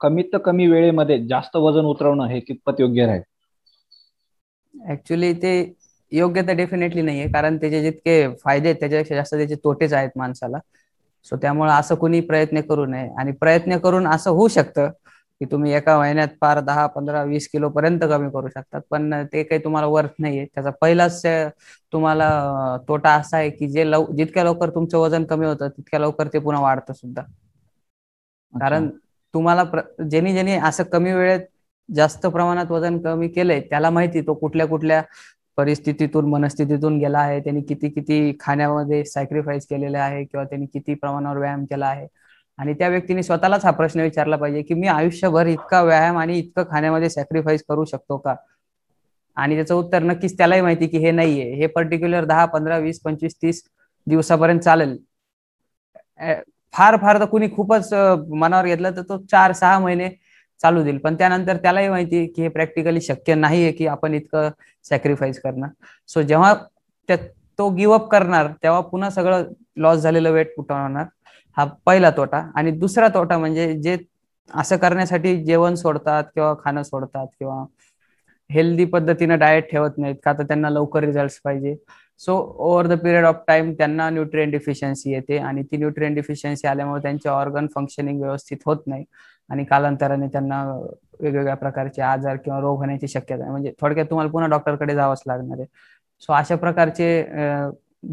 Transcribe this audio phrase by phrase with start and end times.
[0.00, 3.22] कमीत कमी वेळेमध्ये जास्त वजन उतरवणं हे कितपत योग्य राहील?
[4.74, 5.52] ऍक्च्युली ते
[6.12, 10.58] योग्य तर डेफिनेटली नाहीये कारण त्याचे जितके फायदे आहेत त्याच्यापेक्षा जास्त त्याचे तोटेच आहेत माणसाला.
[11.26, 13.08] सो त्यामुळे असं कोणी प्रयत्न करू नये.
[13.18, 14.90] आणि प्रयत्न करून असं होऊ शकतं
[15.40, 18.80] की तुम्ही एका महिन्यात फार दहा पंधरा वीस किलो पर्यंत कमी करू शकतात.
[18.90, 20.44] पण ते काही तुम्हाला वर्थ नाहीये.
[20.46, 21.22] त्याचा पहिलाच
[21.92, 22.28] तुम्हाला
[22.88, 26.38] तोटा असा आहे की जे लव जितक्या लवकर तुमचं वजन कमी होतं तितक्या लवकर ते
[26.40, 27.22] पुन्हा वाढतं सुद्धा.
[28.52, 28.88] कारण
[29.34, 29.64] तुम्हाला
[30.10, 31.40] ज्यांनी ज्यांनी असं कमी वेळेत
[31.88, 35.02] जास्त प्रमाणात वजन कमी केलंय त्याला माहिती तो कुठल्या कुठल्या
[35.58, 37.40] परिस्थितीतून मनस्थितीतून गेला आहे.
[37.40, 42.06] त्यांनी किती किती खाण्यामध्ये सॅक्रिफाईस केलेले आहे किंवा त्यांनी किती प्रमाणावर व्यायाम केला आहे.
[42.58, 46.64] आणि त्या व्यक्तीने स्वतःलाच हा प्रश्न विचारला पाहिजे की मी आयुष्यभर इतका व्यायाम आणि इतकं
[46.70, 48.34] खाण्यामध्ये सॅक्रिफाईस करू शकतो का?
[49.36, 51.52] आणि त्याचं उत्तर नक्कीच त्यालाही माहिती की हे नाहीये.
[51.54, 53.62] हे पर्टिक्युलर दहा पंधरा वीस पंचवीस तीस
[54.06, 54.96] दिवसापर्यंत चालेल.
[56.78, 60.08] फार फार तर कुणी खूपच मनावर घेतलं तर तो चार सहा महिने
[60.60, 60.98] चालू देईल.
[60.98, 64.48] पण त्यानंतर त्यालाही माहिती की हे प्रॅक्टिकली शक्य नाहीये की आपण इतकं
[64.84, 65.70] सॅक्रिफाईस करणार.
[66.08, 66.54] सो जेव्हा
[67.58, 69.44] तो गिवअप करणार तेव्हा पुन्हा सगळं
[69.76, 71.04] लॉस झालेलं वेट कुठं
[71.56, 72.42] हा पहिला तोटा.
[72.56, 73.96] आणि दुसरा तोटा म्हणजे जे
[74.50, 77.64] असं करण्यासाठी जेवण सोडतात किंवा खाणं सोडतात किंवा
[78.50, 81.74] हेल्दी पद्धतीनं डाएट ठेवत नाहीत का तर त्यांना लवकर रिझल्ट पाहिजे.
[82.20, 87.02] So over the period of time त्यांना न्यूट्रिएंट डिफिशियन्सी येते आणि ती न्यूट्रिएंट डिफिशियन्सी आल्यामुळे
[87.02, 89.04] त्यांचे ऑर्गन फंक्शनिंग व्यवस्थित होत नाही.
[89.50, 90.62] आणि कालांतराने त्यांना
[91.20, 93.50] वेगवेगळ्या प्रकारचे आजार किंवा रोग होण्याची शक्यता आहे.
[93.50, 95.66] म्हणजे थोडक्यात तुम्हाला पुन्हा डॉक्टरकडे जावंच लागणार आहे.
[96.22, 97.24] सो अशा प्रकारचे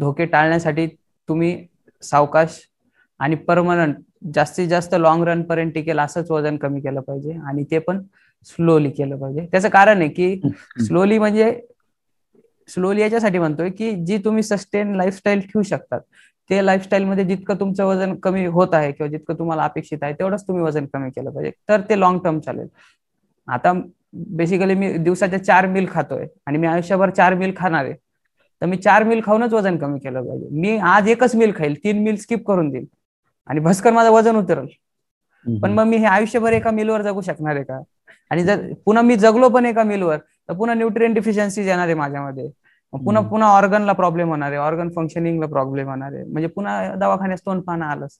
[0.00, 0.86] धोके टाळण्यासाठी
[1.28, 1.56] तुम्ही
[2.02, 2.60] सावकाश
[3.20, 3.96] आणि परमनंट
[4.34, 8.02] जास्तीत जास्त लॉंग रन पर्यंत टिकेल असंच वजन कमी केलं पाहिजे आणि ते पण
[8.46, 9.46] स्लोली केलं पाहिजे.
[9.52, 10.50] त्याचं कारण आहे की
[10.86, 11.50] स्लोली म्हणजे
[12.68, 16.00] स्लोली याच्यासाठी म्हणतोय की जी तुम्ही सस्टेन लाईफस्टाईल ठेवू शकतात.
[16.50, 20.42] ते लाईफस्टाईल मध्ये जितकं तुमचं वजन कमी होत आहे किंवा जितकं तुम्हाला अपेक्षित आहे तेवढंच
[20.48, 21.52] तुम्ही वजन कमी केलं पाहिजे.
[21.68, 22.66] तर ते लॉंग टर्म चालेल.
[23.48, 23.72] आता
[24.12, 27.94] बेसिकली मी दिवसाच्या चार मिल खातोय आणि मी आयुष्यभर चार मिल खाणार आहे.
[28.62, 30.48] तर मी चार मिल खाऊनच वजन कमी केलं पाहिजे.
[30.50, 32.86] मी आज एकच मिल खाईल तीन मिल स्किप करून देईल.
[33.46, 34.66] आणि भस्कर माझं वजन उतरल.
[35.62, 37.80] पण मग मी हे आयुष्यभर एका मिलवर जगू शकणार आहे का?
[38.30, 40.18] आणि जर पुन्हा मी जगलो पण एका मिलवर
[40.48, 42.48] तर पुन्हा न्यूट्रिएंट डिफिशियन्सी येणार आहे माझ्यामध्ये.
[42.92, 46.24] पुन्हा पुन्हा ऑर्गनला प्रॉब्लेम होणार आहे ऑर्गन फंक्शनिंगला प्रॉब्लेम होणार आहे.
[46.24, 48.18] म्हणजे पुन्हा दवाखान्यात तोंड पाहणं आलंच.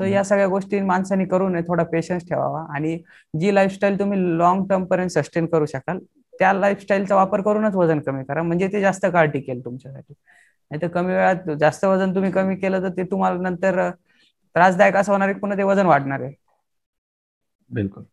[0.00, 2.64] सो या सगळ्या गोष्टी माणसाने करू नये थोडा पेशन्स ठेवावा.
[2.74, 2.96] आणि
[3.34, 5.98] जी लाईफस्टाईल तुम्ही लॉंग टर्म पर्यंत सस्टेन करू शकाल
[6.40, 8.42] त्या लाईफस्टाईलचा वापर करूनच वजन कमी करा.
[8.42, 10.14] म्हणजे ते जास्त काळ टिकेल तुमच्यासाठी.
[10.70, 13.80] नाही तर कमी वेळात जास्त वजन तुम्ही कमी केलं तर ते तुम्हाला नंतर
[14.56, 16.32] त्रासदायक असं होणार आहे पुन्हा ते वजन वाढणार आहे.
[17.70, 18.04] बिलकुल.